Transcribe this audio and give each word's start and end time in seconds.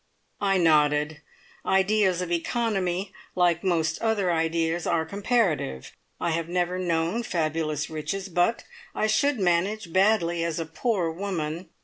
I 0.41 0.57
nodded. 0.57 1.21
Ideas 1.63 2.21
of 2.23 2.31
economy, 2.31 3.13
like 3.35 3.63
most 3.63 4.01
other 4.01 4.31
ideas, 4.31 4.87
are 4.87 5.05
comparative. 5.05 5.91
I 6.19 6.31
have 6.31 6.49
never 6.49 6.79
known 6.79 7.21
fabulous 7.21 7.87
riches, 7.87 8.27
but 8.27 8.63
I 8.95 9.05
should 9.05 9.39
manage 9.39 9.93
badly 9.93 10.43
as 10.43 10.59
a 10.59 10.65
poor 10.65 11.11
woman. 11.11 11.69